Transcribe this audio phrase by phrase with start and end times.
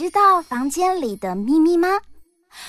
[0.00, 1.86] 知道房间里的秘密吗？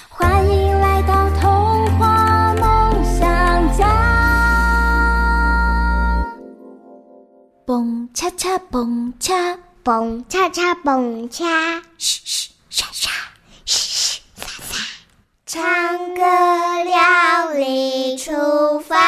[0.09, 3.87] 欢迎来到童话梦想家。
[7.65, 13.09] 蹦恰恰蹦恰，蹦恰恰蹦恰，嘘嘘沙沙，
[13.63, 14.83] 嘘嘘沙沙，
[15.45, 16.21] 唱歌
[16.83, 18.99] 料理厨房。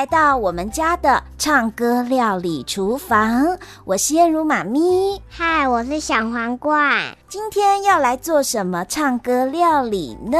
[0.00, 5.20] 来到我们家的唱歌料理厨房，我是燕如妈咪。
[5.28, 7.14] 嗨，我是小皇冠。
[7.28, 10.38] 今天要来做什么唱歌料理呢？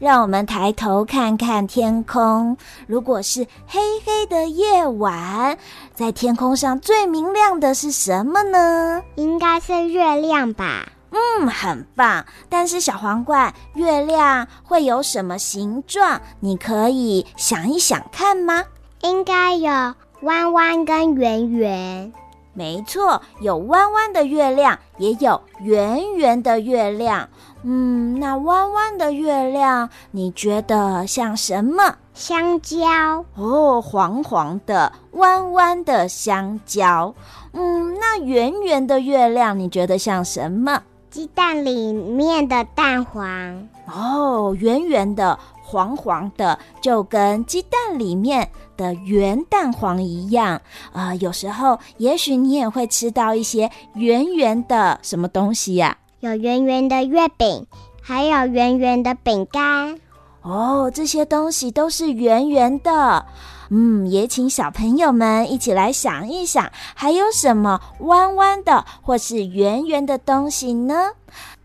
[0.00, 2.56] 让我们抬头看看天空。
[2.88, 5.56] 如果是黑黑的夜晚，
[5.94, 9.00] 在天空上最明亮的是什么呢？
[9.14, 10.88] 应该是月亮吧。
[11.12, 12.26] 嗯，很棒。
[12.48, 16.20] 但是小皇冠，月亮会有什么形状？
[16.40, 18.64] 你可以想一想看吗？
[19.02, 22.12] 应该有弯弯跟圆圆。
[22.52, 27.28] 没错，有弯弯的月亮，也有圆圆的月亮。
[27.62, 31.96] 嗯，那弯弯的月亮，你觉得像什么？
[32.14, 33.24] 香蕉。
[33.34, 37.14] 哦，黄黄的、弯弯的香蕉。
[37.52, 40.80] 嗯，那圆圆的月亮，你觉得像什么？
[41.10, 43.68] 鸡蛋里面的蛋黄。
[43.86, 50.60] 哦，圆圆的、黄黄的，就跟鸡蛋里面的圆蛋黄一样。
[50.92, 56.04] 啊、呃，有时候也许你也会吃到一些圆圆的什么东西呀、啊？
[56.20, 57.66] 有圆圆的月饼，
[58.02, 60.00] 还有圆圆的饼干。
[60.42, 63.26] 哦，这些东西都是圆圆的。
[63.68, 71.10] 嗯，也请小朋友们一起来想一想，还有什么弯弯的或是圆圆的东西呢？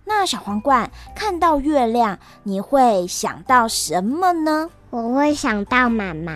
[0.06, 4.70] 那小皇冠看到月亮，你会想到什么呢？
[4.90, 6.34] 我会想到妈妈。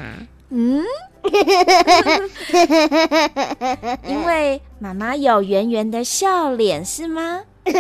[0.50, 0.84] 嗯，
[4.08, 7.42] 因为妈妈有圆圆的笑脸，是吗？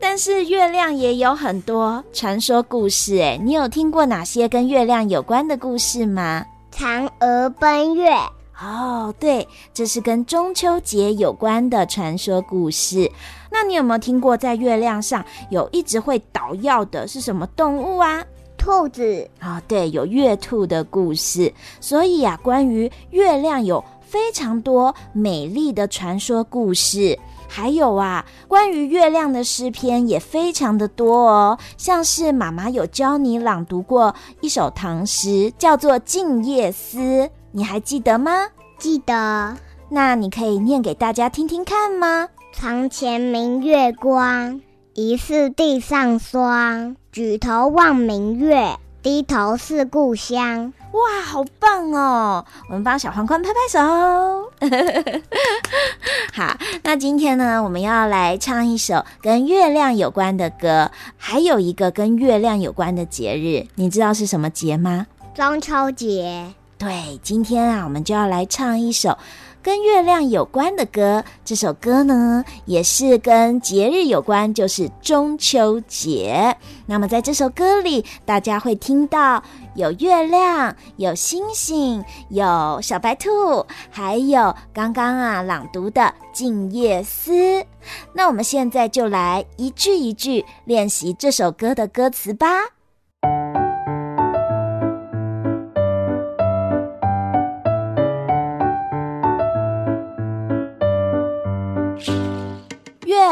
[0.00, 6.44] 但是月亮也有很多传说故事，哎，你有听过哪些跟月亮有关的故事吗？
[6.74, 8.10] 嫦娥奔月。
[8.60, 13.10] 哦，对，这是跟中秋节有关的传说故事。
[13.50, 18.24] 那你有没有听过在月亮上有一直会捣药的是什么动物啊？
[18.62, 19.28] 兔子。
[19.40, 21.52] 啊、哦，对，有月兔的故事。
[21.80, 27.18] 所以啊，关于月亮有非常多美丽的传说故事。
[27.48, 36.98] 还有啊，关于月亮的诗篇也非常的多哦，像是妈妈有教你朗读过一首唐诗，叫做《静夜思》，
[37.50, 38.46] 你还记得吗？
[38.78, 39.56] 记得。
[39.90, 42.28] 那你可以念给大家听听看吗？
[42.52, 44.60] 床前明月光，
[44.94, 46.96] 疑是地上霜。
[47.12, 50.72] 举头望明月，低头思故乡。
[50.92, 52.42] 哇，好棒哦！
[52.70, 53.78] 我们帮小皇冠拍拍手。
[56.32, 65.06] 好，那今天呢，我们要来唱一首跟月亮有关的歌，还有一个跟月亮有关的节日，你知道是什么节吗？
[65.34, 66.54] 中秋节。
[66.78, 69.18] 对，今天啊，我们就要来唱一首
[69.62, 71.24] 跟月亮有关的歌。
[71.44, 76.56] 这首歌呢，也是跟节日有关，就是中秋节。
[76.86, 79.42] 那么在这首歌里，大家会听到
[79.74, 87.32] 有月亮、有星星、有小白兔，还有刚刚啊朗读的《静夜思》。
[88.12, 92.46] 那我们现在就来一句一句练习这首歌的歌词吧。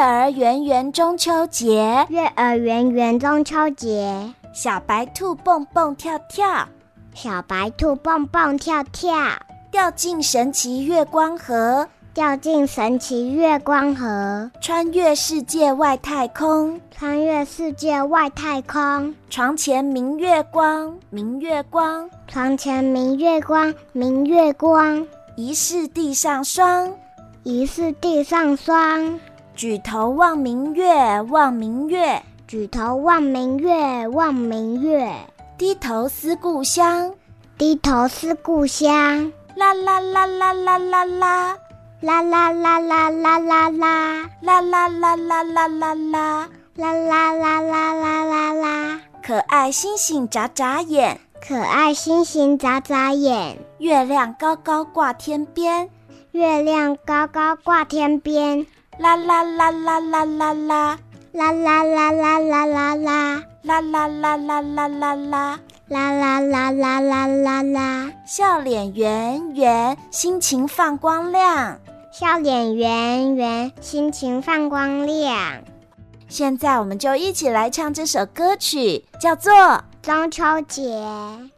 [0.01, 6.67] 儿圆圆中秋节，月儿圆圆中秋节，小白兔蹦蹦跳跳，
[7.15, 9.15] 小白兔蹦蹦跳跳，
[9.71, 25.07] 掉进神奇月光河，掉进神奇月光河，穿越世界外太空，穿越世界外太空，床前明月光，明月光，床前明月光，明月光。
[25.37, 26.93] 疑是地上霜，
[27.45, 29.21] 疑是地上霜。
[29.61, 35.13] 举头望明月，望明月，举头望明月，望明月。
[35.59, 37.13] 低头思故乡，
[37.59, 39.31] 低头思故乡。
[39.57, 41.59] 啦啦啦啦啦啦啦，
[42.01, 49.01] 啦啦啦啦啦啦啦，啦啦啦啦啦啦啦，啦啦啦啦啦啦啦。
[49.23, 51.21] 可爱星星眨眨眼。
[51.47, 55.91] 可爱星星眨眨眼，月亮高高挂天边，
[56.31, 58.67] 月亮高高挂天边，
[59.01, 60.99] 啦啦啦啦啦啦啦，
[61.33, 65.59] 啦啦啦啦啦啦啦，啦啦啦啦啦啦啦，
[65.89, 71.79] 啦啦啦啦啦啦啦，笑脸圆圆，心情放光亮，
[72.13, 75.63] 笑脸圆圆，心情放光亮。
[76.29, 79.51] 现在我们就一起来唱这首歌曲，叫做。
[80.03, 81.50] 中秋节。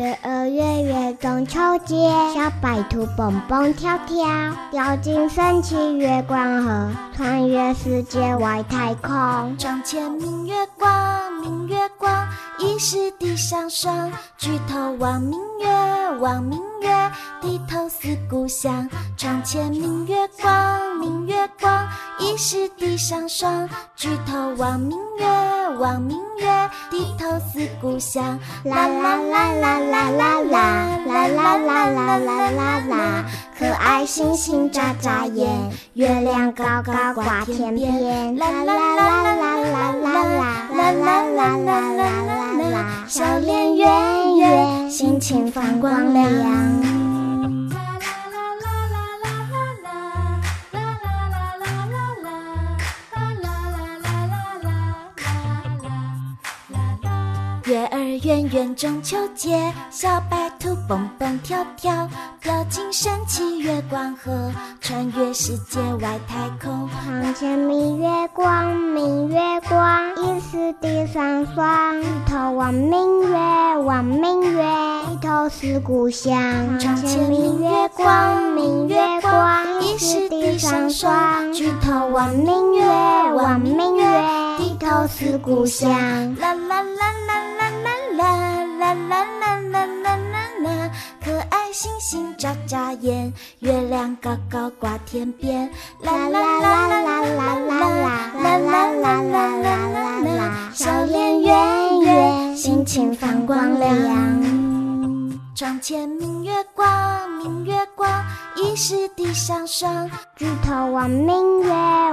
[0.00, 0.16] Yeah.
[0.50, 4.26] 月儿圆圆中秋节，小白兔蹦蹦跳跳，
[4.70, 9.56] 掉进神奇月光河，穿越世界外太空。
[9.58, 12.26] 床前明月光，明月光，
[12.58, 14.10] 疑是地上霜。
[14.38, 17.10] 举头望明月，望明月，
[17.40, 18.88] 低头思故乡。
[19.16, 21.86] 床前明月光，明月光，
[22.18, 23.68] 疑是地上霜。
[23.94, 25.26] 举头望明月，
[25.78, 28.38] 望明月，低头思故乡。
[28.64, 30.10] 啦啦啦啦啦。
[30.10, 33.24] 啦啦啦啦啦啦啦啦啦，
[33.58, 35.48] 可爱星星眨眨眼，
[35.94, 38.36] 月亮高高挂天边。
[38.36, 46.89] 啦啦啦啦啦啦啦啦啦啦啦啦，笑脸圆圆，心情放光亮。
[57.70, 62.08] 月儿圆圆中秋节，小白兔蹦蹦跳跳，
[62.40, 64.50] 跳进神奇月光河，
[64.80, 66.88] 穿越世界外太空。
[67.04, 69.38] 床前明月光，明月
[69.68, 72.02] 光，疑是地上霜。
[72.02, 73.36] 举头望明月，
[73.84, 74.64] 望明月，
[75.06, 76.32] 低头思故乡。
[76.80, 81.52] 床前明月光，明月光，疑是地上霜。
[81.52, 84.04] 举头望明月，望明月，
[84.58, 85.88] 低头思故乡。
[86.34, 87.59] 啦啦啦啦
[88.94, 89.00] 啦。
[89.10, 90.90] 啦啦啦啦啦啦，
[91.24, 95.70] 可爱星星眨眨眼，月亮高高挂天边。
[96.02, 104.59] 啦啦啦啦啦啦啦啦啦啦啦啦啦，笑脸圆圆，心情放光亮。
[105.60, 108.10] 床前明月光，明月光，
[108.56, 110.10] 疑是地上霜。
[110.34, 111.70] 举头望明月，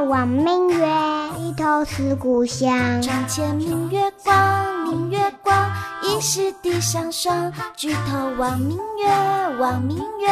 [0.09, 0.85] 望明月，
[1.37, 3.01] 低头思故乡。
[3.01, 5.55] 床前明月光，明月光，
[6.03, 7.49] 疑是地上霜。
[7.77, 9.07] 举头望明月，
[9.61, 10.27] 望明月，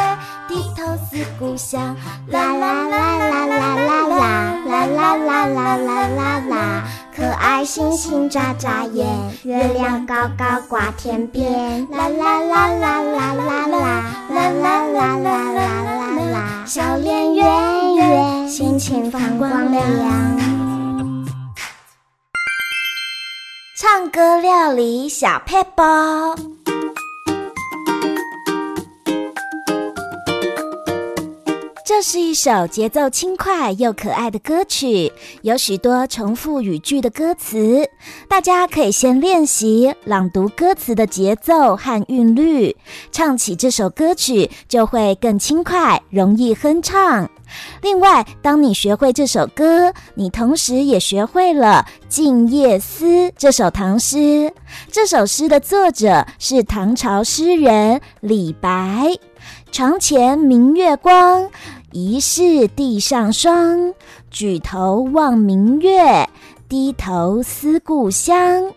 [0.46, 1.96] 低头思故乡。
[2.28, 6.84] 啦啦啦啦啦啦啦啦啦啦啦啦啦，
[7.16, 9.08] 可爱星星眨眨眼，
[9.44, 11.90] 月亮高高挂天边。
[11.90, 13.05] 啦啦啦啦。
[13.12, 13.76] 啦啦啦
[14.28, 19.82] 啦啦啦啦啦啦啦，笑脸圆圆，心情放光亮。
[23.78, 26.55] 唱歌料理小撇步。
[31.86, 35.12] 这是一首节奏轻快又可爱的歌曲，
[35.42, 37.88] 有许多重复语句的歌词，
[38.28, 42.76] 大家可以先练习朗读歌词的节奏和韵律，
[43.12, 47.30] 唱起这首歌曲就会更轻快，容易哼唱。
[47.82, 54.52] 另外，当你学会这首歌，你同时也学会了《静夜思》这首唐诗。
[54.90, 59.14] 这首诗的作者是唐朝诗人李白。
[59.70, 61.48] 床前明月光，
[61.92, 63.92] 疑是地上霜。
[64.30, 66.28] 举头望明月，
[66.68, 68.72] 低头思故乡。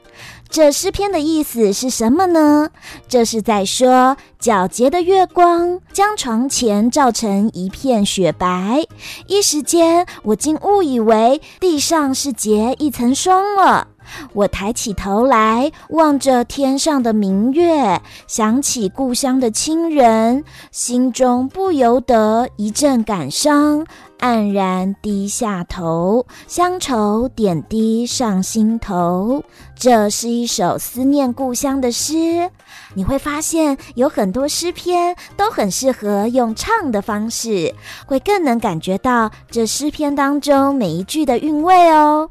[0.52, 2.72] 这诗篇的意思是什么呢？
[3.08, 8.84] 这是在说，皎洁的月光将床前照成一片雪白，
[9.28, 13.88] 一时间我竟误以为地上是结一层霜了。
[14.34, 23.86] 我抬起头来，望着天上的明月，想起故乡的亲人，心中不由得一阵感伤，
[24.20, 29.44] 黯然低下头，乡愁点滴上心头。
[29.76, 32.50] 这是一首思念故乡的诗。
[32.94, 37.74] 你会发现，有很多诗篇都很适合用唱的方式，
[38.06, 42.30] 会更能感觉到这诗篇当中每一句的韵味哦。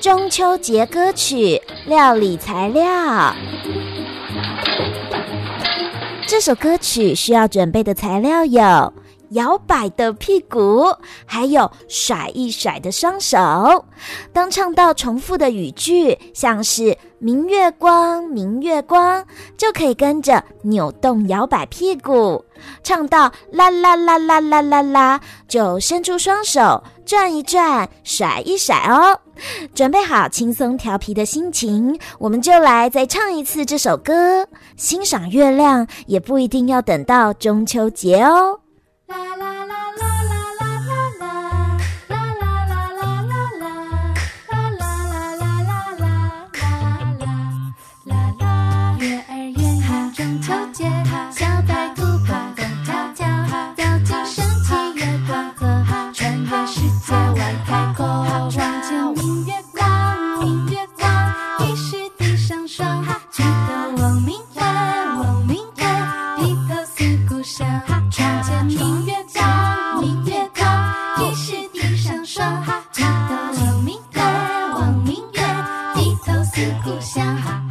[0.00, 3.34] 中秋节歌曲料理材料。
[6.38, 8.92] 这首歌曲需要准备的材料有
[9.30, 10.84] 摇摆的屁股，
[11.26, 13.84] 还有甩一甩的双手。
[14.32, 19.24] 当唱到重复的语句，像是“明月光，明月光”，
[19.56, 22.44] 就可以跟着扭动摇摆屁股。
[22.82, 29.20] 唱到“啦啦啦啦啦啦啦”，就伸出双手转一转，甩一甩哦。
[29.74, 34.46] 准备好轻松调皮的心情，我们就来再唱一次这首歌。
[34.76, 38.60] 欣赏月亮也不一定要等到中秋节哦。
[39.08, 39.57] 啦啦
[68.88, 70.64] 明月高，明月高，
[71.22, 72.64] 疑是地上霜。
[72.90, 74.22] 举头望明月，
[74.72, 75.42] 望明月，
[75.94, 77.68] 低头思故乡啦。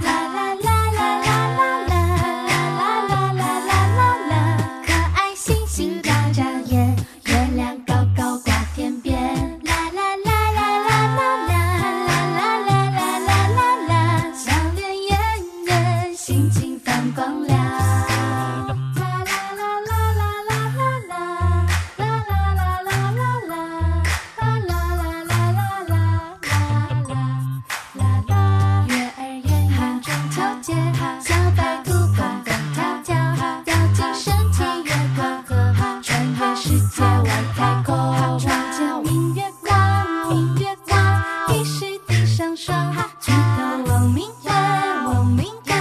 [42.57, 45.73] 举头望明月望明月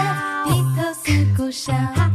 [0.44, 2.05] 低头思故乡。